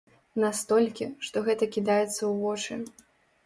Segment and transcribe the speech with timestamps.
[0.43, 2.83] Настолькі, што гэта кідаецца ў вочы.